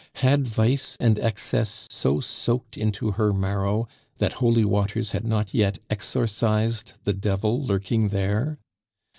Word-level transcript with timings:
Had 0.15 0.47
vice 0.47 0.97
and 0.99 1.19
excess 1.19 1.85
so 1.91 2.19
soaked 2.19 2.75
into 2.75 3.11
her 3.11 3.31
marrow 3.31 3.87
that 4.17 4.33
holy 4.41 4.65
waters 4.65 5.11
had 5.11 5.23
not 5.23 5.53
yet 5.53 5.77
exorcised 5.91 6.93
the 7.03 7.13
devil 7.13 7.63
lurking 7.63 8.07
there? 8.07 8.57